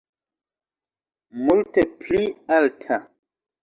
[1.45, 2.25] Multe pli
[2.61, 3.03] alta.